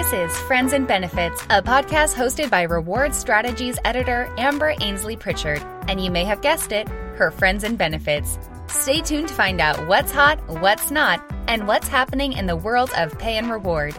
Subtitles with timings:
[0.00, 5.60] This is Friends and Benefits, a podcast hosted by Reward Strategies editor Amber Ainsley Pritchard.
[5.88, 8.38] And you may have guessed it, her friends and benefits.
[8.68, 12.90] Stay tuned to find out what's hot, what's not, and what's happening in the world
[12.96, 13.94] of pay and reward.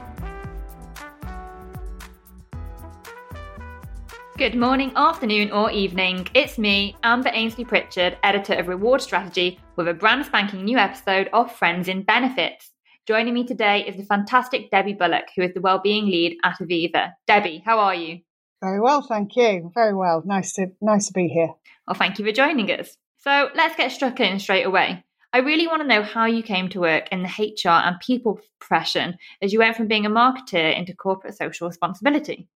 [4.40, 6.28] Good morning, afternoon, or evening.
[6.34, 11.30] It's me, Amber Ainsley Pritchard, editor of Reward Strategy, with a brand spanking new episode
[11.32, 12.71] of Friends in Benefits.
[13.08, 17.14] Joining me today is the fantastic Debbie Bullock, who is the Wellbeing Lead at Aviva.
[17.26, 18.20] Debbie, how are you?
[18.62, 19.72] Very well, thank you.
[19.74, 20.22] Very well.
[20.24, 21.50] Nice to nice to be here.
[21.88, 22.96] Well, thank you for joining us.
[23.18, 25.04] So let's get struck in straight away.
[25.34, 27.30] I really want to know how you came to work in the
[27.66, 32.50] HR and people profession as you went from being a marketer into corporate social responsibility.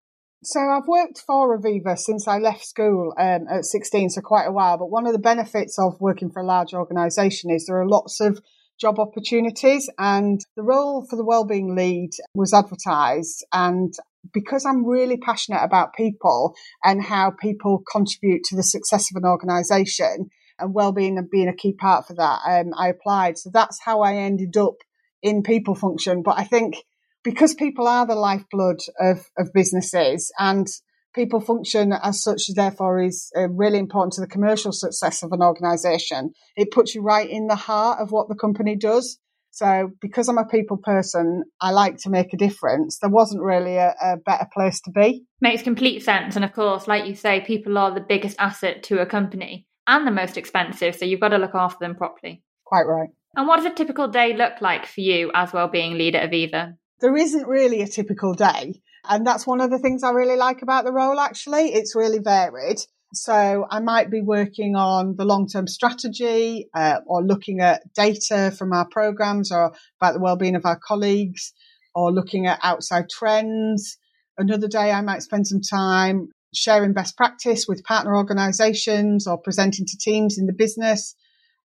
[0.44, 4.52] So I've worked for Aviva since I left school um, at 16, so quite a
[4.52, 4.78] while.
[4.78, 8.20] But one of the benefits of working for a large organisation is there are lots
[8.20, 8.40] of
[8.80, 13.94] job opportunities and the role for the wellbeing lead was advertised and
[14.34, 19.30] because I'm really passionate about people and how people contribute to the success of an
[19.30, 23.38] organisation and well-being and being a key part for that, um, I applied.
[23.38, 24.76] So that's how I ended up
[25.22, 26.24] in people function.
[26.24, 26.78] But I think
[27.24, 30.68] because people are the lifeblood of, of businesses and
[31.16, 35.42] people function as such, therefore, is uh, really important to the commercial success of an
[35.42, 36.34] organisation.
[36.56, 39.18] It puts you right in the heart of what the company does.
[39.52, 43.00] So, because I'm a people person, I like to make a difference.
[43.00, 45.24] There wasn't really a, a better place to be.
[45.40, 46.36] Makes complete sense.
[46.36, 50.06] And of course, like you say, people are the biggest asset to a company and
[50.06, 50.96] the most expensive.
[50.96, 52.44] So, you've got to look after them properly.
[52.66, 53.10] Quite right.
[53.38, 56.74] And what does a typical day look like for you as wellbeing leader of Aviva?
[57.00, 58.82] There isn't really a typical day.
[59.10, 61.74] And that's one of the things I really like about the role, actually.
[61.74, 62.80] It's really varied.
[63.14, 68.54] So I might be working on the long term strategy uh, or looking at data
[68.58, 71.54] from our programs or about the well-being of our colleagues
[71.94, 73.98] or looking at outside trends.
[74.38, 79.86] Another day I might spend some time sharing best practice with partner organizations or presenting
[79.86, 81.16] to teams in the business.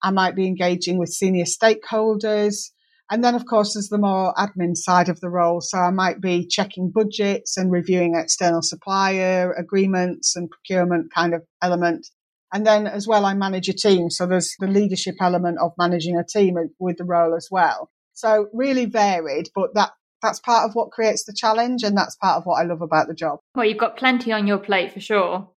[0.04, 2.72] I might be engaging with senior stakeholders.
[3.10, 5.62] And then, of course, there's the more admin side of the role.
[5.62, 11.44] So I might be checking budgets and reviewing external supplier agreements and procurement kind of
[11.62, 12.08] element.
[12.54, 14.10] And then as well, I manage a team.
[14.10, 17.90] So there's the leadership element of managing a team with the role as well.
[18.14, 19.92] So really varied, but that
[20.22, 23.08] that's part of what creates the challenge and that's part of what I love about
[23.08, 23.40] the job.
[23.56, 25.50] Well, you've got plenty on your plate for sure.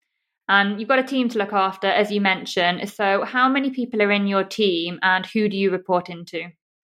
[0.49, 2.89] And you've got a team to look after, as you mentioned.
[2.91, 6.49] So, how many people are in your team and who do you report into?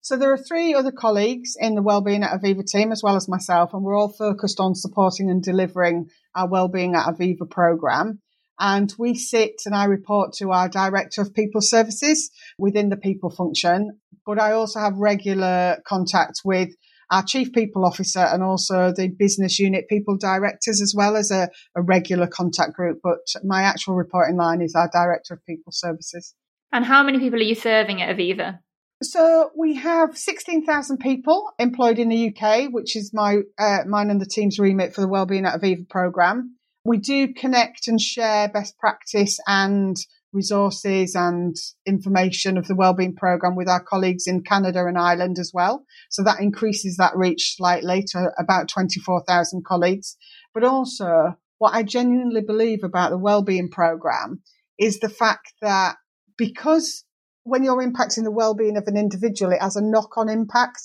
[0.08, 3.28] So there are three other colleagues in the Wellbeing at Aviva team, as well as
[3.28, 8.22] myself, and we're all focused on supporting and delivering our Wellbeing at Aviva program.
[8.58, 13.28] And we sit and I report to our Director of People Services within the people
[13.28, 14.00] function.
[14.24, 16.70] But I also have regular contact with
[17.10, 21.50] our Chief People Officer and also the business unit people directors, as well as a,
[21.76, 23.00] a regular contact group.
[23.02, 26.34] But my actual reporting line is our Director of People Services.
[26.72, 28.60] And how many people are you serving at Aviva?
[29.02, 34.20] So we have 16,000 people employed in the UK, which is my uh, mine and
[34.20, 36.56] the team's remit for the Wellbeing at Aviva program.
[36.84, 39.96] We do connect and share best practice and
[40.32, 41.56] resources and
[41.86, 45.84] information of the wellbeing program with our colleagues in Canada and Ireland as well.
[46.10, 50.16] So that increases that reach slightly to about 24,000 colleagues.
[50.52, 54.42] But also what I genuinely believe about the wellbeing program
[54.78, 55.96] is the fact that
[56.36, 57.04] because
[57.48, 60.80] when you're impacting the well-being of an individual, it has a knock-on impact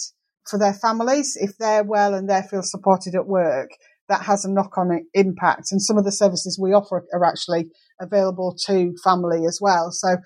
[0.49, 1.37] for their families.
[1.39, 3.69] If they're well and they feel supported at work,
[4.09, 5.71] that has a knock-on impact.
[5.71, 7.69] And some of the services we offer are actually
[7.99, 9.91] available to family as well.
[9.91, 10.17] So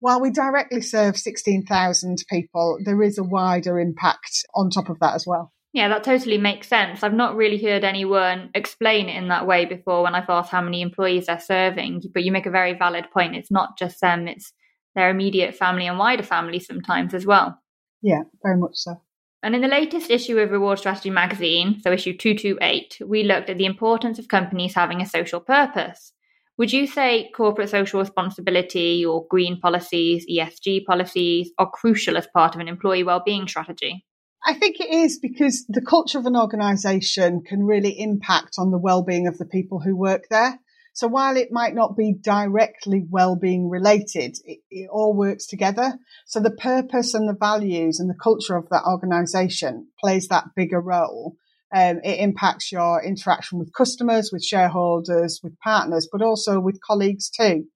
[0.00, 5.14] while we directly serve 16,000 people, there is a wider impact on top of that
[5.14, 5.52] as well.
[5.74, 7.02] Yeah, that totally makes sense.
[7.02, 10.62] I've not really heard anyone explain it in that way before when I've asked how
[10.62, 12.02] many employees they're serving.
[12.14, 13.36] But you make a very valid point.
[13.36, 14.52] It's not just them, it's
[14.98, 17.58] their immediate family and wider family sometimes as well.
[18.02, 19.00] Yeah, very much so.
[19.42, 23.56] And in the latest issue of Reward Strategy magazine, so issue 228, we looked at
[23.56, 26.12] the importance of companies having a social purpose.
[26.58, 32.56] Would you say corporate social responsibility or green policies, ESG policies are crucial as part
[32.56, 34.04] of an employee well-being strategy?
[34.44, 38.78] I think it is because the culture of an organisation can really impact on the
[38.78, 40.58] well-being of the people who work there.
[40.98, 45.96] So while it might not be directly well-being related, it, it, all works together.
[46.26, 50.80] So the purpose and the values and the culture of that organization plays that bigger
[50.80, 51.36] role.
[51.72, 57.30] Um, it impacts your interaction with customers, with shareholders, with partners, but also with colleagues
[57.30, 57.66] too.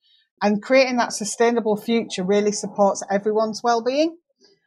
[0.43, 4.17] And creating that sustainable future really supports everyone's well-being.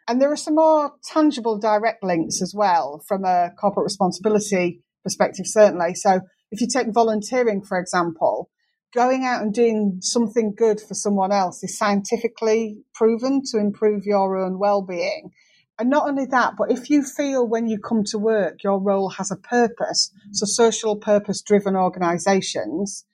[0.07, 5.45] And there are some more tangible direct links as well from a corporate responsibility perspective,
[5.45, 5.93] certainly.
[5.93, 6.21] So
[6.51, 8.49] if you take volunteering, for example,
[8.93, 14.37] going out and doing something good for someone else is scientifically proven to improve your
[14.37, 15.31] own well-being.
[15.77, 19.09] And not only that, but if you feel when you come to work, your role
[19.09, 23.05] has a purpose, so social purpose driven organizations,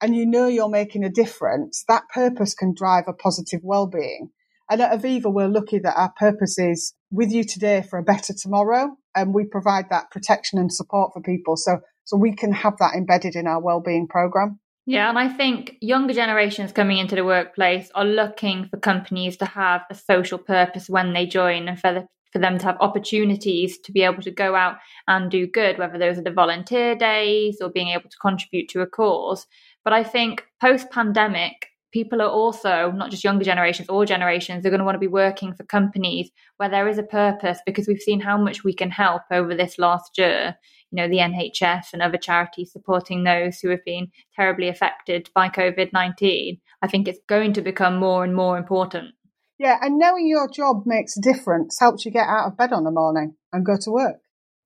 [0.00, 4.30] and you know you're making a difference, that purpose can drive a positive well-being.
[4.70, 8.34] And at Aviva, we're lucky that our purpose is with you today for a better
[8.34, 8.96] tomorrow.
[9.14, 11.56] And we provide that protection and support for people.
[11.56, 14.58] So, so we can have that embedded in our well-being program.
[14.86, 19.44] Yeah, and I think younger generations coming into the workplace are looking for companies to
[19.44, 23.78] have a social purpose when they join and for, the, for them to have opportunities
[23.80, 27.58] to be able to go out and do good, whether those are the volunteer days
[27.60, 29.46] or being able to contribute to a cause.
[29.84, 34.70] But I think post pandemic, people are also not just younger generations all generations they're
[34.70, 38.02] going to want to be working for companies where there is a purpose because we've
[38.02, 40.54] seen how much we can help over this last year
[40.90, 45.48] you know the nhs and other charities supporting those who have been terribly affected by
[45.48, 49.14] covid-19 i think it's going to become more and more important.
[49.58, 52.84] Yeah and knowing your job makes a difference helps you get out of bed on
[52.84, 54.16] the morning and go to work.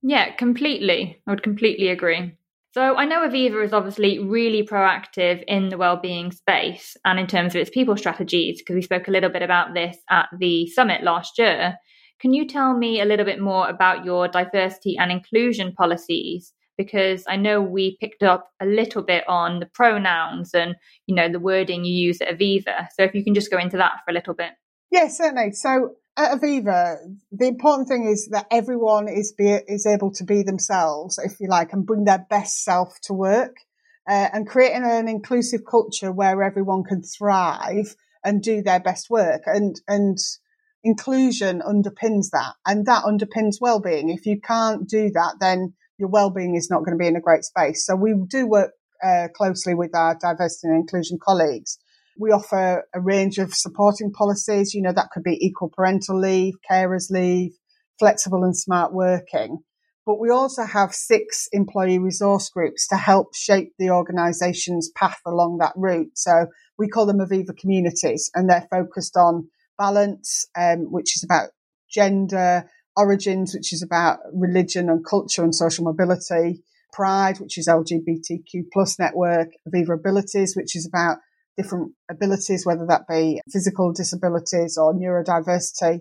[0.03, 1.21] Yeah completely.
[1.27, 2.37] I would completely agree.
[2.75, 7.55] So I know Aviva is obviously really proactive in the well-being space and in terms
[7.55, 11.03] of its people strategies, because we spoke a little bit about this at the summit
[11.03, 11.77] last year.
[12.23, 16.53] Can you tell me a little bit more about your diversity and inclusion policies?
[16.79, 20.77] Because I know we picked up a little bit on the pronouns and
[21.07, 22.87] you know the wording you use at Aviva.
[22.97, 24.53] So if you can just go into that for a little bit.
[24.93, 25.51] Yeah, certainly.
[25.53, 26.97] So at Aviva,
[27.33, 31.49] the important thing is that everyone is be, is able to be themselves, if you
[31.49, 33.57] like, and bring their best self to work,
[34.09, 39.43] uh, and creating an inclusive culture where everyone can thrive and do their best work.
[39.47, 40.19] And and
[40.85, 44.11] inclusion underpins that, and that underpins well-being.
[44.11, 47.21] If you can't do that, then your well-being is not going to be in a
[47.21, 47.85] great space.
[47.87, 51.79] So we do work uh, closely with our diversity and inclusion colleagues
[52.19, 54.75] we offer a range of supporting policies.
[54.75, 57.53] You know, that could be equal parental leave, carers leave,
[57.99, 59.59] flexible and smart working.
[60.05, 65.59] But we also have six employee resource groups to help shape the organisation's path along
[65.59, 66.11] that route.
[66.15, 66.47] So
[66.77, 71.51] we call them Aviva communities and they're focused on balance, um, which is about
[71.91, 72.65] gender,
[72.97, 78.99] origins, which is about religion and culture and social mobility, pride, which is LGBTQ plus
[78.99, 81.19] network, Aviva abilities, which is about
[81.57, 86.01] different abilities, whether that be physical disabilities or neurodiversity.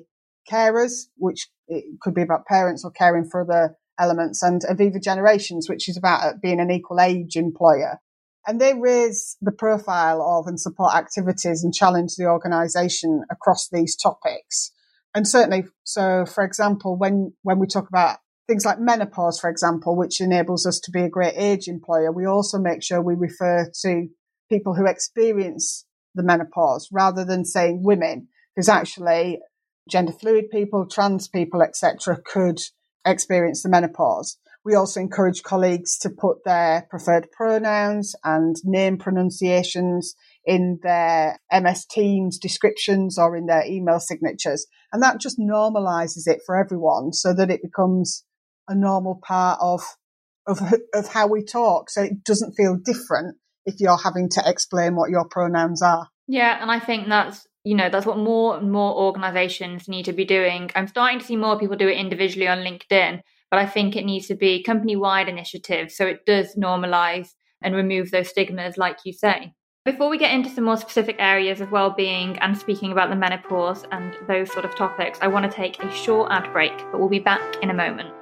[0.50, 5.70] Carers, which it could be about parents or caring for other elements, and Aviva Generations,
[5.70, 8.00] which is about being an equal age employer.
[8.48, 13.96] And they raise the profile of and support activities and challenge the organisation across these
[13.96, 14.72] topics.
[15.14, 19.96] And certainly, so for example, when, when we talk about things like menopause, for example,
[19.96, 23.70] which enables us to be a great age employer, we also make sure we refer
[23.82, 24.08] to
[24.50, 25.86] people who experience
[26.16, 29.40] the menopause rather than saying women, because actually
[29.90, 32.60] gender fluid people, trans people, etc., could
[33.06, 34.38] experience the menopause.
[34.64, 40.16] We also encourage colleagues to put their preferred pronouns and name pronunciations
[40.46, 44.68] in their MS Teams descriptions or in their email signatures.
[44.94, 48.24] And that just normalizes it for everyone so that it becomes
[48.68, 49.82] a normal part of,
[50.46, 50.62] of,
[50.94, 51.90] of how we talk.
[51.90, 56.10] So it doesn't feel different if you're having to explain what your pronouns are.
[56.28, 60.14] Yeah, and I think that's you know that's what more and more organizations need to
[60.14, 60.72] be doing.
[60.76, 64.06] I'm starting to see more people do it individually on LinkedIn, but I think it
[64.06, 67.28] needs to be company wide initiative so it does normalize
[67.62, 69.54] and remove those stigmas, like you say.
[69.84, 73.84] Before we get into some more specific areas of well-being and speaking about the menopause
[73.92, 77.10] and those sort of topics, I want to take a short ad break, but we'll
[77.10, 78.14] be back in a moment.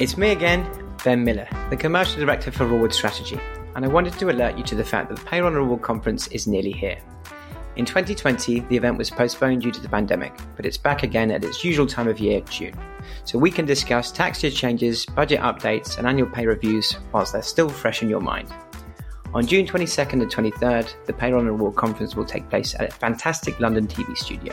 [0.00, 0.66] It's me again,
[1.04, 3.38] Ben Miller, the Commercial Director for Reward Strategy,
[3.74, 6.46] and I wanted to alert you to the fact that the Payroll Reward Conference is
[6.46, 6.98] nearly here.
[7.80, 11.42] In 2020, the event was postponed due to the pandemic, but it's back again at
[11.42, 12.78] its usual time of year, June.
[13.24, 17.40] So we can discuss tax year changes, budget updates, and annual pay reviews whilst they're
[17.40, 18.52] still fresh in your mind.
[19.32, 22.92] On June 22nd and 23rd, the Payroll and Reward Conference will take place at a
[22.92, 24.52] fantastic London TV studio.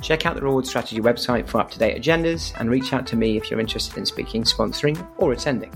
[0.00, 3.16] Check out the Reward Strategy website for up to date agendas and reach out to
[3.16, 5.72] me if you're interested in speaking, sponsoring, or attending.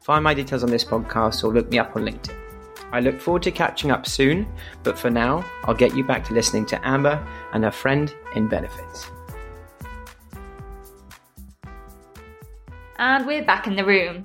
[0.00, 2.47] Find my details on this podcast or look me up on LinkedIn.
[2.90, 4.50] I look forward to catching up soon,
[4.82, 8.48] but for now, I'll get you back to listening to Amber and her friend in
[8.48, 9.10] benefits.
[12.98, 14.24] And we're back in the room.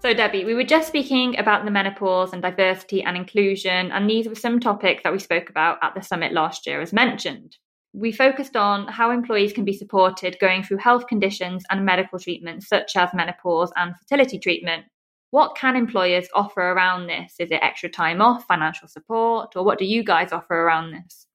[0.00, 4.28] So, Debbie, we were just speaking about the menopause and diversity and inclusion, and these
[4.28, 7.56] were some topics that we spoke about at the summit last year, as mentioned.
[7.96, 12.68] we focused on how employees can be supported going through health conditions and medical treatments
[12.68, 14.84] such as menopause and fertility treatment.
[15.30, 17.34] What can employers offer around this?
[17.38, 21.26] Is it extra time off, financial support, or what do you guys offer around this?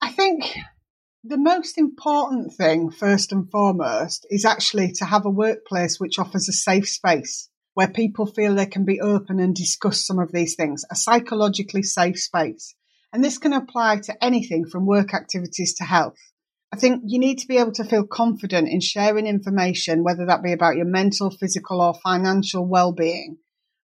[0.00, 0.56] I think
[1.22, 6.48] the most important thing, first and foremost, is actually to have a workplace which offers
[6.48, 10.54] a safe space where people feel they can be open and discuss some of these
[10.54, 12.74] things, a psychologically safe space.
[13.12, 16.16] And this can apply to anything from work activities to health.
[16.72, 20.42] I think you need to be able to feel confident in sharing information, whether that
[20.42, 23.38] be about your mental, physical, or financial well being.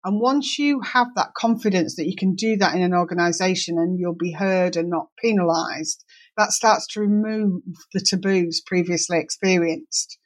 [0.03, 3.99] And once you have that confidence that you can do that in an organization and
[3.99, 6.05] you'll be heard and not penalized,
[6.39, 7.61] that starts to remove
[7.93, 10.19] the taboos previously experienced.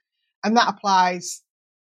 [0.44, 1.42] And that applies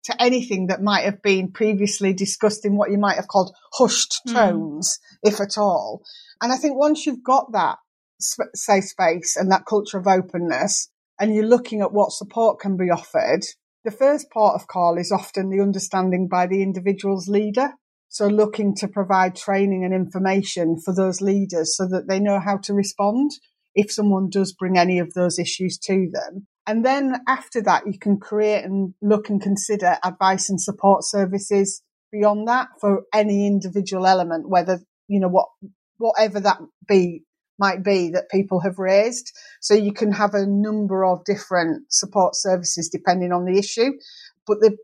[0.05, 4.21] to anything that might have been previously discussed in what you might have called hushed
[4.27, 4.33] hmm.
[4.33, 5.31] tones, mm.
[5.31, 6.03] if at all.
[6.41, 7.79] And I think once you've got that
[8.19, 12.91] safe space and that culture of openness, and you're looking at what support can be
[12.91, 13.45] offered,
[13.85, 17.71] the first port of call is often the understanding by the individual's leader.
[18.09, 22.57] So looking to provide training and information for those leaders so that they know how
[22.59, 23.33] to respond
[23.75, 26.47] if someone does bring any of those issues to them.
[26.67, 31.83] And then after that, you can create and look and consider advice and support services
[32.11, 35.49] beyond that for any individual element, whether, you know, what,
[35.99, 36.59] whatever that
[36.89, 37.23] be
[37.59, 39.33] might be that people have raised.
[39.61, 43.93] So you can have a number of different support services depending on the issue.
[44.47, 44.77] But the,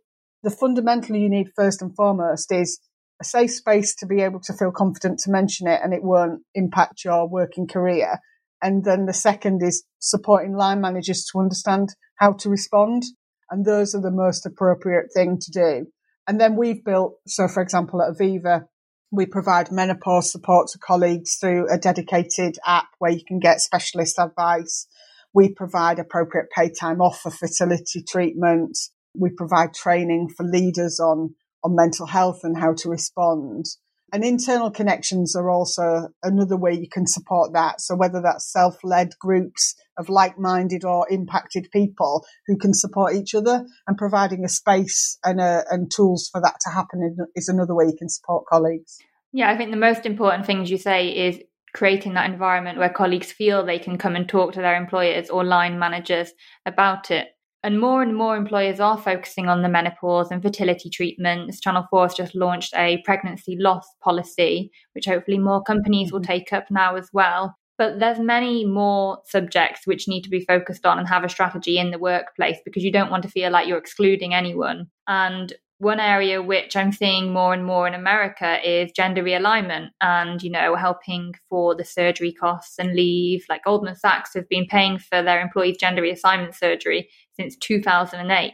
[0.42, 2.80] the fundamental you need first and foremost is
[3.20, 6.42] a safe space to be able to feel confident to mention it and it won't
[6.54, 8.18] impact your working career.
[8.60, 13.04] And then the second is supporting line managers to understand how to respond.
[13.50, 15.86] And those are the most appropriate thing to do.
[16.26, 18.64] And then we've built, so for example, at Aviva,
[19.12, 24.18] we provide menopause support to colleagues through a dedicated app where you can get specialist
[24.18, 24.86] advice.
[25.34, 28.78] We provide appropriate paid time off for fertility treatment.
[29.14, 33.66] We provide training for leaders on, on mental health and how to respond.
[34.12, 37.80] And internal connections are also another way you can support that.
[37.80, 43.64] So whether that's self-led groups of like-minded or impacted people who can support each other
[43.86, 47.86] and providing a space and, a, and tools for that to happen is another way
[47.86, 48.98] you can support colleagues.
[49.32, 51.40] Yeah, I think the most important things you say, is
[51.72, 55.42] creating that environment where colleagues feel they can come and talk to their employers or
[55.42, 56.32] line managers
[56.66, 57.28] about it.
[57.64, 61.60] And more and more employers are focusing on the menopause and fertility treatments.
[61.60, 66.32] Channel 4 has just launched a pregnancy loss policy, which hopefully more companies will mm-hmm.
[66.32, 67.56] take up now as well.
[67.78, 71.78] But there's many more subjects which need to be focused on and have a strategy
[71.78, 74.88] in the workplace because you don't want to feel like you're excluding anyone.
[75.06, 80.40] And one area which I'm seeing more and more in America is gender realignment and,
[80.40, 83.44] you know, helping for the surgery costs and leave.
[83.48, 88.52] Like Goldman Sachs have been paying for their employees' gender reassignment surgery since 2008.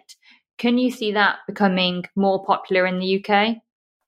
[0.56, 3.56] Can you see that becoming more popular in the UK?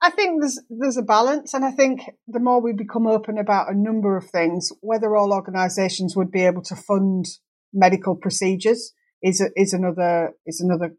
[0.03, 3.71] I think there's there's a balance, and I think the more we become open about
[3.71, 7.27] a number of things, whether all organisations would be able to fund
[7.75, 10.95] medical procedures is a, is another is another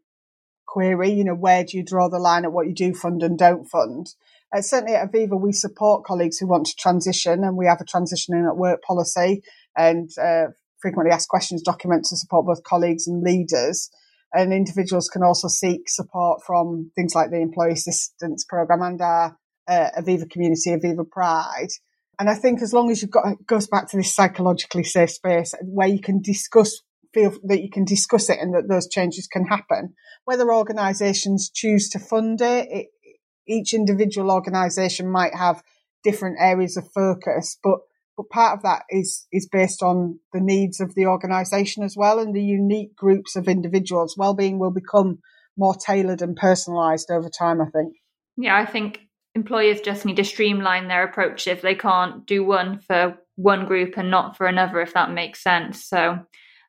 [0.72, 1.12] query.
[1.12, 3.66] You know, where do you draw the line at what you do fund and don't
[3.66, 4.06] fund?
[4.54, 7.84] Uh, certainly at Aviva, we support colleagues who want to transition, and we have a
[7.84, 9.42] transitioning at work policy
[9.76, 10.46] and uh,
[10.80, 13.90] frequently asked questions document to support both colleagues and leaders.
[14.34, 19.36] And individuals can also seek support from things like the Employee Assistance Programme and our
[19.68, 21.68] uh, Aviva community, Aviva Pride.
[22.18, 25.10] And I think as long as you've got, it goes back to this psychologically safe
[25.10, 26.80] space where you can discuss,
[27.12, 29.94] feel that you can discuss it and that those changes can happen.
[30.24, 32.86] Whether organisations choose to fund it, it
[33.46, 35.62] each individual organisation might have
[36.04, 37.78] different areas of focus, but
[38.16, 42.18] but part of that is is based on the needs of the organisation as well
[42.18, 44.16] and the unique groups of individuals.
[44.16, 45.18] Wellbeing will become
[45.56, 47.60] more tailored and personalised over time.
[47.60, 47.94] I think.
[48.36, 49.00] Yeah, I think
[49.34, 53.96] employers just need to streamline their approach if they can't do one for one group
[53.96, 55.84] and not for another, if that makes sense.
[55.84, 56.18] So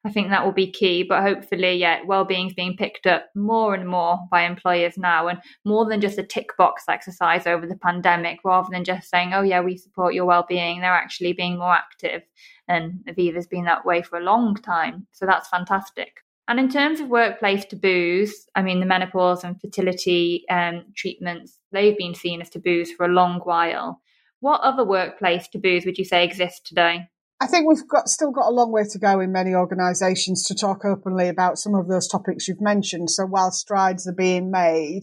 [0.06, 1.04] I think that will be key.
[1.04, 5.40] But hopefully, yeah, well-being is being picked up more and more by employers now, and
[5.64, 9.44] more than just a tick box exercise over the pandemic, rather than just saying, "Oh
[9.44, 12.24] yeah, we support your well-being." They're actually being more active,
[12.68, 15.08] and Aviva's been that way for a long time.
[15.14, 16.20] So that's fantastic.
[16.50, 21.98] And in terms of workplace taboos, I mean, the menopause and fertility um, treatments, they've
[21.98, 24.02] been seen as taboos for a long while.
[24.42, 27.08] What other workplace taboos would you say exist today?
[27.40, 30.56] I think we've got still got a long way to go in many organisations to
[30.56, 33.10] talk openly about some of those topics you've mentioned.
[33.10, 35.02] So while strides are being made,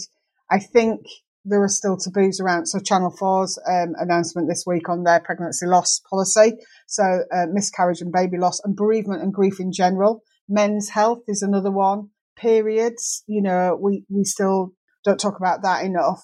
[0.51, 1.03] I think
[1.45, 2.67] there are still taboos around.
[2.67, 6.59] So Channel 4's um, announcement this week on their pregnancy loss policy.
[6.87, 10.23] So uh, miscarriage and baby loss and bereavement and grief in general.
[10.49, 12.11] Men's health is another one.
[12.37, 14.73] Periods, you know, we, we still
[15.05, 16.23] don't talk about that enough.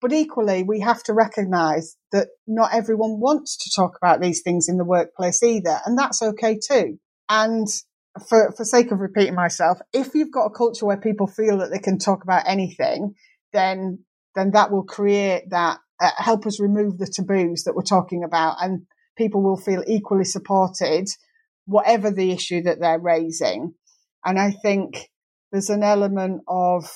[0.00, 4.68] But equally, we have to recognize that not everyone wants to talk about these things
[4.68, 5.78] in the workplace either.
[5.84, 6.98] And that's okay too.
[7.28, 7.66] And
[8.28, 11.70] for, for sake of repeating myself, if you've got a culture where people feel that
[11.70, 13.14] they can talk about anything,
[13.52, 14.00] then,
[14.34, 18.56] then that will create that, uh, help us remove the taboos that we're talking about
[18.60, 21.08] and people will feel equally supported,
[21.66, 23.74] whatever the issue that they're raising.
[24.24, 25.10] And I think
[25.52, 26.90] there's an element of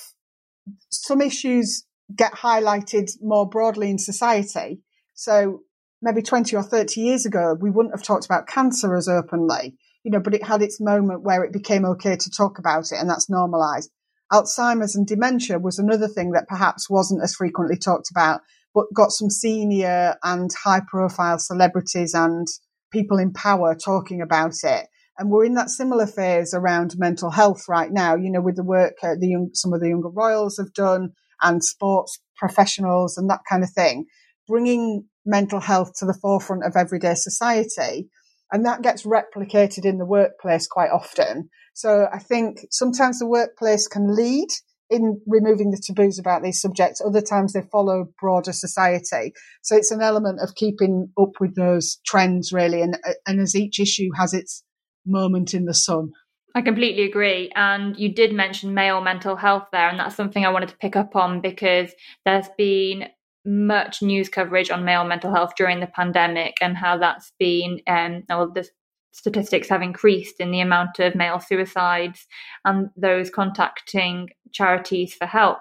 [0.89, 4.81] some issues get highlighted more broadly in society.
[5.13, 5.61] So
[6.01, 10.11] maybe 20 or 30 years ago, we wouldn't have talked about cancer as openly, you
[10.11, 13.09] know, but it had its moment where it became okay to talk about it and
[13.09, 13.89] that's normalized.
[14.31, 18.41] Alzheimer's and dementia was another thing that perhaps wasn't as frequently talked about,
[18.73, 22.47] but got some senior and high profile celebrities and
[22.91, 24.87] people in power talking about it.
[25.17, 28.63] And we're in that similar phase around mental health right now, you know, with the
[28.63, 33.29] work uh, the young, some of the younger royals have done and sports professionals and
[33.29, 34.05] that kind of thing,
[34.47, 38.09] bringing mental health to the forefront of everyday society.
[38.51, 41.49] And that gets replicated in the workplace quite often.
[41.73, 44.47] So I think sometimes the workplace can lead
[44.89, 47.01] in removing the taboos about these subjects.
[47.05, 49.33] Other times they follow broader society.
[49.63, 52.81] So it's an element of keeping up with those trends really.
[52.81, 54.63] And, and as each issue has its
[55.05, 56.11] moment in the sun.
[56.55, 57.51] I completely agree.
[57.53, 60.95] And you did mention male mental health there, and that's something I wanted to pick
[60.95, 61.91] up on because
[62.23, 63.09] there's been
[63.45, 68.23] much news coverage on male mental health during the pandemic and how that's been, um,
[68.29, 68.67] well, the
[69.11, 72.25] statistics have increased in the amount of male suicides
[72.63, 75.59] and those contacting charities for help.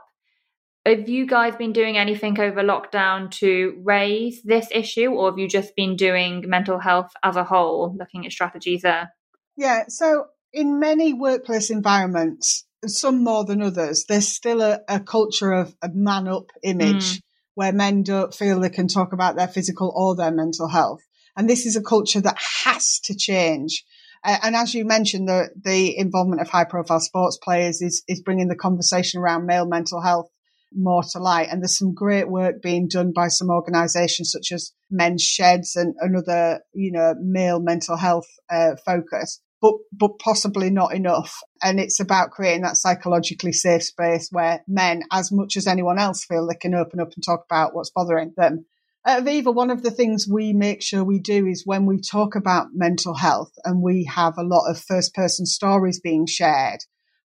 [0.87, 5.49] Have you guys been doing anything over lockdown to raise this issue, or have you
[5.49, 9.13] just been doing mental health as a whole, looking at strategies there?
[9.57, 15.53] Yeah, so in many workplace environments, some more than others, there's still a, a culture
[15.53, 17.21] of a man up image mm.
[17.55, 21.03] where men don't feel they can talk about their physical or their mental health.
[21.37, 23.85] And this is a culture that has to change.
[24.23, 28.23] Uh, and as you mentioned, the, the involvement of high profile sports players is, is
[28.23, 30.31] bringing the conversation around male mental health
[30.73, 31.49] more to light.
[31.51, 35.95] And there's some great work being done by some organisations such as Men's Sheds and
[35.99, 41.41] another, you know, male mental health uh, focus but but possibly not enough.
[41.63, 46.23] And it's about creating that psychologically safe space where men, as much as anyone else,
[46.23, 48.67] feel they can open up and talk about what's bothering them.
[49.07, 52.37] At Aviva, one of the things we make sure we do is when we talk
[52.37, 56.81] about mental health and we have a lot of first person stories being shared,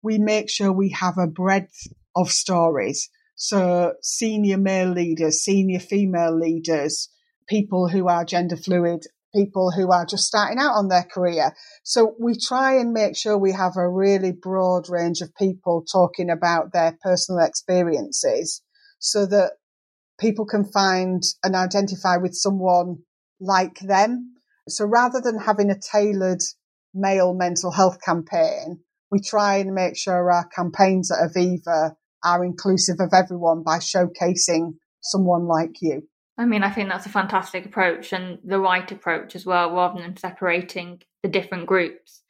[0.04, 3.10] we make sure we have a breadth of stories.
[3.38, 7.08] So senior male leaders, senior female leaders,
[7.48, 11.54] people who are gender fluid people who are just starting out on their career.
[11.84, 16.30] So we try and make sure we have a really broad range of people talking
[16.30, 18.62] about their personal experiences
[19.00, 19.52] so that
[20.19, 22.98] people can find and identify with someone
[23.39, 24.34] like them.
[24.69, 26.41] So rather than having a tailored
[26.93, 28.80] male mental health campaign,
[29.12, 34.74] we try and make sure our campaigns at Aviva are inclusive of everyone by showcasing
[35.02, 36.08] someone like you.
[36.38, 40.02] I mean, I think that's a fantastic approach and the right approach as well, rather
[40.02, 42.21] than separating the different groups.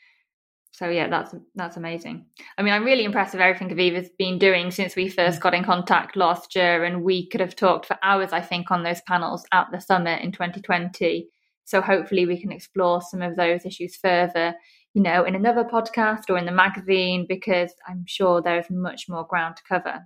[0.72, 2.26] So yeah, that's that's amazing.
[2.58, 5.64] I mean, I'm really impressed with everything Aviva's been doing since we first got in
[5.64, 9.46] contact last year, and we could have talked for hours, I think, on those panels
[9.54, 11.30] at the summit in 2020.
[11.64, 14.54] So hopefully, we can explore some of those issues further,
[14.94, 19.26] you know, in another podcast or in the magazine, because I'm sure there's much more
[19.26, 20.06] ground to cover.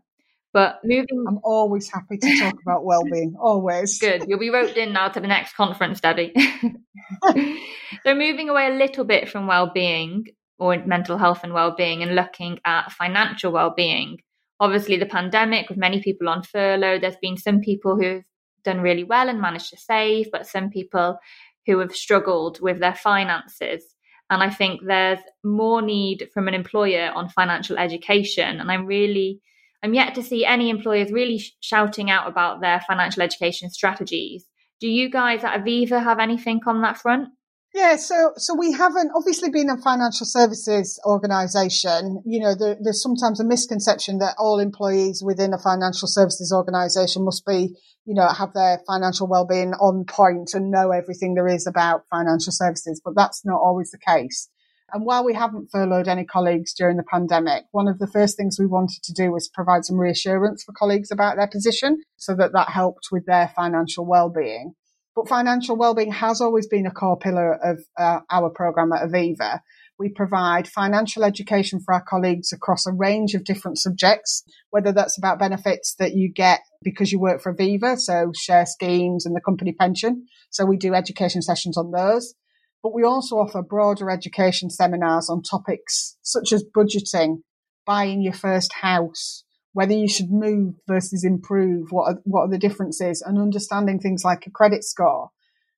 [0.60, 3.38] But moving, I'm always happy to talk about well-being.
[3.40, 4.26] Always good.
[4.28, 6.34] You'll be roped in now to the next conference, Debbie.
[8.04, 10.26] so moving away a little bit from well-being
[10.58, 14.18] or mental health and well-being, and looking at financial well-being.
[14.60, 17.00] Obviously, the pandemic with many people on furlough.
[17.00, 18.26] There's been some people who've
[18.66, 21.20] done really well and managed to save, but some people
[21.68, 23.96] who have struggled with their finances.
[24.30, 28.60] And I think there's more need from an employer on financial education.
[28.60, 29.40] And I'm really
[29.82, 34.46] I'm yet to see any employers really sh- shouting out about their financial education strategies.
[34.80, 37.30] Do you guys at Aviva have anything on that front?
[37.74, 42.24] Yeah, so so we haven't obviously been a financial services organisation.
[42.26, 47.24] You know, there, there's sometimes a misconception that all employees within a financial services organisation
[47.24, 51.68] must be, you know, have their financial well-being on point and know everything there is
[51.68, 54.50] about financial services, but that's not always the case.
[54.94, 58.58] And while we haven't furloughed any colleagues during the pandemic, one of the first things
[58.60, 62.54] we wanted to do was provide some reassurance for colleagues about their position so that
[62.54, 64.74] that helped with their financial well-being.
[65.16, 69.60] But financial well-being has always been a core pillar of uh, our program at Aviva.
[69.98, 75.18] We provide financial education for our colleagues across a range of different subjects, whether that's
[75.18, 79.42] about benefits that you get because you work for Aviva, so share schemes and the
[79.42, 80.26] company pension.
[80.52, 82.34] So we do education sessions on those.
[82.82, 87.42] But we also offer broader education seminars on topics such as budgeting,
[87.86, 92.58] buying your first house, whether you should move versus improve, what are, what are the
[92.58, 95.30] differences, and understanding things like a credit score.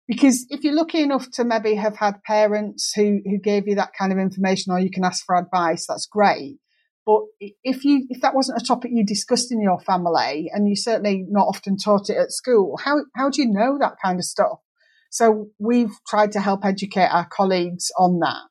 [0.08, 3.94] Because if you're lucky enough to maybe have had parents who, who gave you that
[3.98, 6.58] kind of information or you can ask for advice, that's great.
[7.06, 7.22] But
[7.64, 11.26] if you if that wasn't a topic you discussed in your family and you certainly
[11.28, 14.60] not often taught it at school, how how do you know that kind of stuff?
[15.12, 18.42] So we've tried to help educate our colleagues on that.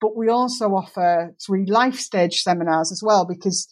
[0.00, 3.68] But we also offer three life stage seminars as well because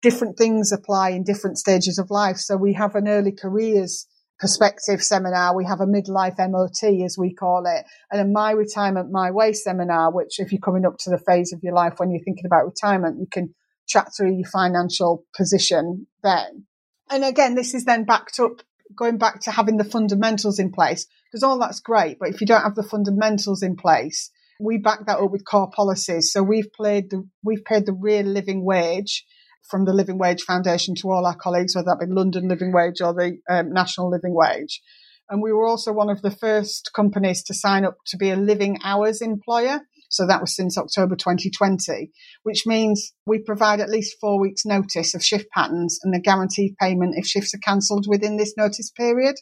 [0.00, 2.38] different things apply in different stages of life.
[2.38, 4.06] So we have an early careers
[4.40, 5.54] perspective seminar.
[5.54, 9.52] We have a midlife MOT, as we call it, and a My Retirement My Way
[9.52, 12.46] seminar, which if you're coming up to the phase of your life when you're thinking
[12.46, 13.54] about retirement, you can
[13.86, 16.66] chat through your financial position then.
[17.10, 18.62] And again, this is then backed up,
[18.96, 22.18] going back to having the fundamentals in place because all that's great.
[22.18, 25.70] But if you don't have the fundamentals in place, we back that up with core
[25.70, 26.32] policies.
[26.32, 29.24] So we've played the, we've paid the real living wage
[29.68, 33.00] from the Living Wage Foundation to all our colleagues, whether that be London Living Wage
[33.00, 34.82] or the um, National Living Wage.
[35.30, 38.36] And we were also one of the first companies to sign up to be a
[38.36, 39.80] living hours employer.
[40.12, 42.10] So that was since October 2020,
[42.42, 46.76] which means we provide at least four weeks notice of shift patterns and a guaranteed
[46.78, 49.36] payment if shifts are cancelled within this notice period.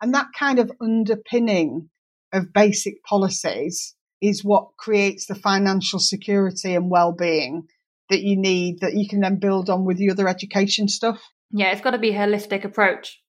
[0.00, 1.90] And that kind of underpinning
[2.32, 7.64] of basic policies is what creates the financial security and well-being
[8.08, 11.20] that you need that you can then build on with the other education stuff.
[11.50, 13.20] Yeah, it's got to be a holistic approach.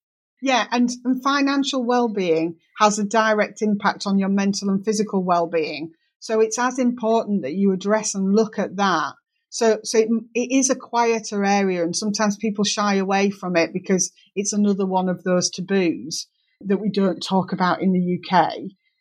[0.44, 5.94] Yeah, and, and financial well-being has a direct impact on your mental and physical well-being.
[6.24, 9.16] So it's as important that you address and look at that.
[9.50, 13.74] So, so it, it is a quieter area and sometimes people shy away from it
[13.74, 16.28] because it's another one of those taboos
[16.62, 18.54] that we don't talk about in the UK,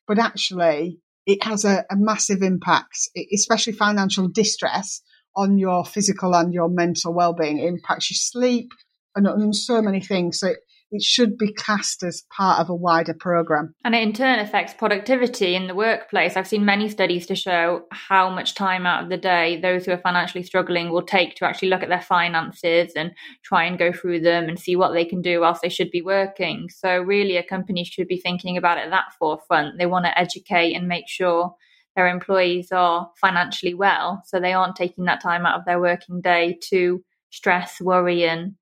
[0.09, 2.99] but actually it has a, a massive impact,
[3.33, 5.01] especially financial distress
[5.37, 7.59] on your physical and your mental well-being.
[7.59, 8.73] It impacts your sleep
[9.15, 10.41] and, so many things.
[10.41, 10.59] So it,
[10.93, 13.75] it should be classed as part of a wider program.
[13.83, 16.37] And it in turn affects productivity in the workplace.
[16.37, 19.93] I've seen many studies to show how much time out of the day those who
[19.93, 23.91] are financially struggling will take to actually look at their finances and try and go
[23.91, 26.69] through them and see what they can do whilst they should be working.
[26.69, 29.79] So, really, a company should be thinking about it at that forefront.
[29.79, 31.55] They want to educate and make sure
[31.97, 36.21] their employees are financially well so they aren't taking that time out of their working
[36.21, 38.57] day to stress, worry, and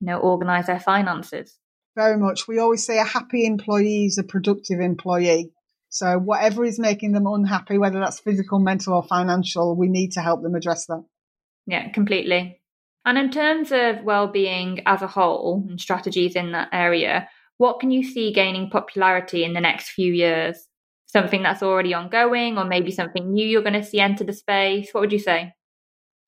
[0.00, 1.56] you know organize their finances
[1.98, 2.46] very much.
[2.46, 5.50] We always say a happy employee is a productive employee.
[5.88, 10.20] So whatever is making them unhappy, whether that's physical, mental, or financial, we need to
[10.20, 11.02] help them address that.
[11.66, 12.60] Yeah, completely.
[13.04, 17.90] And in terms of well-being as a whole and strategies in that area, what can
[17.90, 20.68] you see gaining popularity in the next few years?
[21.06, 24.90] Something that's already ongoing, or maybe something new you're going to see enter the space?
[24.92, 25.52] What would you say?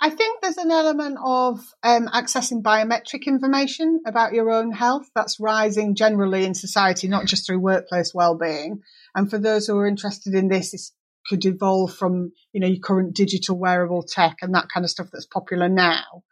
[0.03, 5.39] I think there's an element of um, accessing biometric information about your own health that's
[5.39, 8.81] rising generally in society, not just through workplace well-being.
[9.15, 10.93] And for those who are interested in this, this
[11.29, 15.09] could evolve from you know your current digital wearable tech and that kind of stuff
[15.13, 16.23] that's popular now.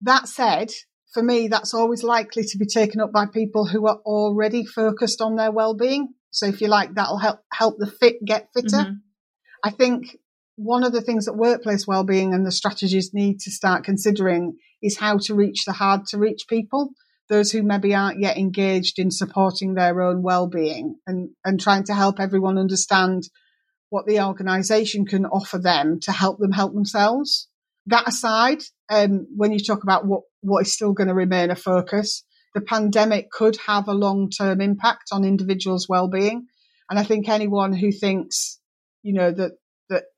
[0.00, 0.72] That said,
[1.12, 5.20] for me, that's always likely to be taken up by people who are already focused
[5.20, 6.14] on their well-being.
[6.30, 8.68] So if you like, that'll help help the fit get fitter.
[8.68, 8.92] Mm-hmm.
[9.62, 10.16] I think
[10.64, 14.98] one of the things that workplace well-being and the strategies need to start considering is
[14.98, 16.90] how to reach the hard to reach people
[17.28, 21.94] those who maybe aren't yet engaged in supporting their own well-being and, and trying to
[21.94, 23.22] help everyone understand
[23.88, 27.48] what the organization can offer them to help them help themselves.
[27.86, 31.56] That aside um, when you talk about what, what is still going to remain a
[31.56, 32.22] focus
[32.54, 36.46] the pandemic could have a long-term impact on individuals' well-being.
[36.90, 38.58] And i think anyone who thinks
[39.02, 39.52] you know that that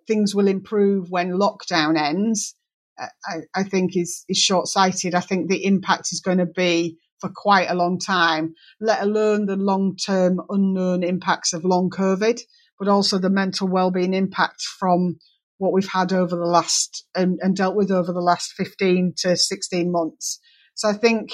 [0.06, 2.54] things will improve when lockdown ends,
[3.00, 5.14] uh, I, I think is, is short sighted.
[5.14, 9.46] I think the impact is going to be for quite a long time, let alone
[9.46, 12.40] the long term unknown impacts of long COVID,
[12.78, 15.18] but also the mental well-being impact from
[15.58, 19.36] what we've had over the last and, and dealt with over the last 15 to
[19.36, 20.40] 16 months.
[20.74, 21.30] So I think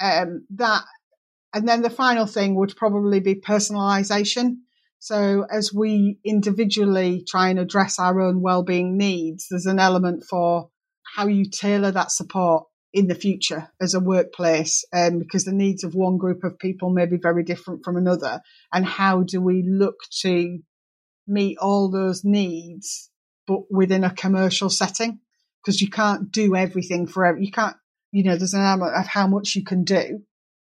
[0.00, 0.82] um, that,
[1.54, 4.56] and then the final thing would probably be personalisation.
[5.06, 10.70] So as we individually try and address our own well-being needs, there's an element for
[11.14, 15.84] how you tailor that support in the future as a workplace, um, because the needs
[15.84, 18.40] of one group of people may be very different from another.
[18.72, 20.58] And how do we look to
[21.28, 23.08] meet all those needs,
[23.46, 25.20] but within a commercial setting?
[25.64, 27.38] Because you can't do everything forever.
[27.38, 27.76] You can't,
[28.10, 30.22] you know, there's an element of how much you can do.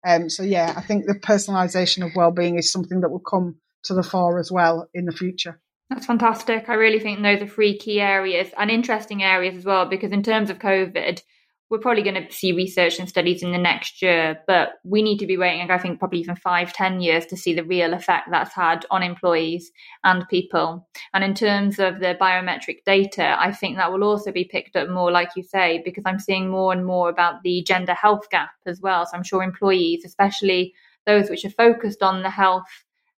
[0.03, 3.93] Um, so yeah, I think the personalisation of well-being is something that will come to
[3.93, 5.59] the fore as well in the future.
[5.89, 6.69] That's fantastic.
[6.69, 10.23] I really think those are three key areas and interesting areas as well, because in
[10.23, 11.21] terms of COVID,
[11.69, 15.17] we're probably going to see research and studies in the next year, but we need
[15.19, 18.27] to be waiting, I think, probably even five, ten years to see the real effect
[18.29, 19.71] that's had on employees
[20.03, 20.87] and people.
[21.13, 24.89] And in terms of the biometric data, I think that will also be picked up
[24.89, 28.51] more, like you say, because I'm seeing more and more about the gender health gap
[28.67, 29.05] as well.
[29.05, 30.73] So I'm sure employees, especially
[31.07, 32.67] those which are focused on the health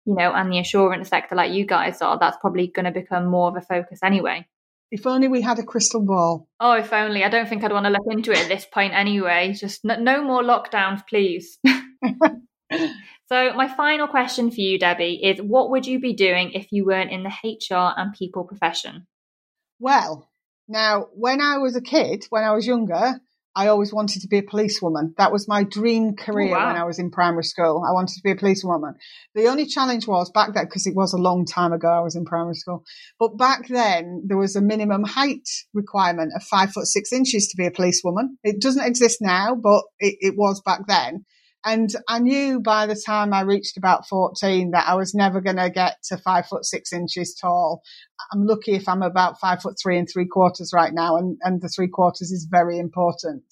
[0.04, 3.26] you know, and the assurance sector like you guys are, that's probably going to become
[3.26, 4.46] more of a focus anyway.
[4.90, 6.48] If only we had a crystal ball.
[6.60, 7.24] Oh, if only.
[7.24, 9.54] I don't think I'd want to look into it at this point anyway.
[9.58, 11.58] Just no, no more lockdowns, please.
[11.66, 16.84] so, my final question for you, Debbie, is what would you be doing if you
[16.84, 19.06] weren't in the HR and people profession?
[19.80, 20.28] Well,
[20.68, 23.20] now, when I was a kid, when I was younger,
[23.56, 25.14] I always wanted to be a policewoman.
[25.16, 26.66] That was my dream career oh, wow.
[26.66, 27.84] when I was in primary school.
[27.86, 28.94] I wanted to be a policewoman.
[29.34, 32.16] The only challenge was back then, because it was a long time ago, I was
[32.16, 32.84] in primary school.
[33.18, 37.56] But back then, there was a minimum height requirement of five foot six inches to
[37.56, 38.38] be a policewoman.
[38.42, 41.24] It doesn't exist now, but it, it was back then.
[41.64, 45.56] And I knew by the time I reached about 14 that I was never going
[45.56, 47.82] to get to five foot six inches tall.
[48.32, 51.16] I'm lucky if I'm about five foot three and three quarters right now.
[51.16, 53.44] And, and the three quarters is very important.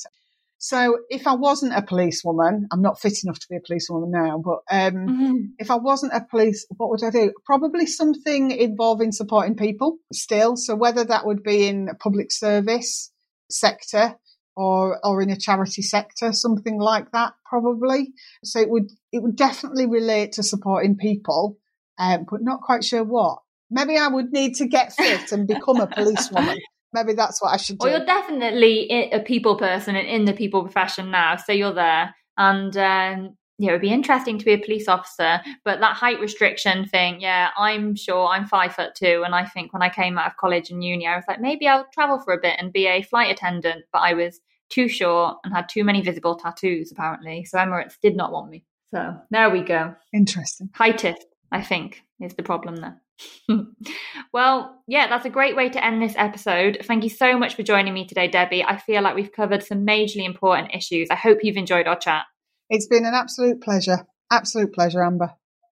[0.58, 4.38] So if I wasn't a policewoman, I'm not fit enough to be a policewoman now,
[4.38, 5.36] but um, mm-hmm.
[5.58, 7.32] if I wasn't a police, what would I do?
[7.44, 10.54] Probably something involving supporting people still.
[10.56, 13.10] So whether that would be in public service
[13.50, 14.14] sector,
[14.56, 18.12] or or in a charity sector, something like that, probably.
[18.44, 21.58] So it would it would definitely relate to supporting people,
[21.98, 23.38] um, but not quite sure what.
[23.70, 26.58] Maybe I would need to get fit and become a policewoman.
[26.92, 27.86] Maybe that's what I should do.
[27.86, 32.14] Well, you're definitely a people person and in the people profession now, so you're there.
[32.36, 36.18] And um, yeah, it would be interesting to be a police officer, but that height
[36.18, 39.22] restriction thing, yeah, I'm sure I'm five foot two.
[39.24, 41.68] And I think when I came out of college and uni, I was like, maybe
[41.68, 43.84] I'll travel for a bit and be a flight attendant.
[43.92, 47.44] But I was too short and had too many visible tattoos, apparently.
[47.44, 48.64] So Emirates did not want me.
[48.92, 49.94] So there we go.
[50.12, 50.68] Interesting.
[50.76, 51.22] Heightist,
[51.52, 53.00] I think, is the problem there.
[54.32, 56.78] well, yeah, that's a great way to end this episode.
[56.82, 58.64] Thank you so much for joining me today, Debbie.
[58.64, 61.06] I feel like we've covered some majorly important issues.
[61.12, 62.24] I hope you've enjoyed our chat.
[62.72, 64.06] It's been an absolute pleasure.
[64.30, 65.34] Absolute pleasure, Amber.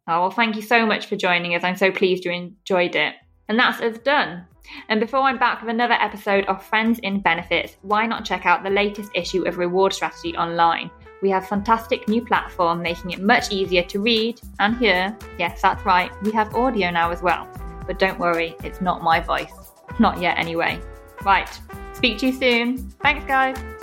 [0.06, 1.64] Oh, well, thank you so much for joining us.
[1.64, 3.14] I'm so pleased you enjoyed it.
[3.48, 4.44] And that's us done.
[4.88, 8.62] And before I'm back with another episode of Friends in Benefits, why not check out
[8.62, 10.88] the latest issue of Reward Strategy online?
[11.20, 15.18] We have fantastic new platform making it much easier to read and hear.
[15.36, 17.48] Yes, that's right, we have audio now as well.
[17.88, 19.52] But don't worry, it's not my voice.
[19.98, 20.80] Not yet anyway.
[21.24, 21.50] Right,
[21.92, 22.78] speak to you soon.
[23.02, 23.73] Thanks guys.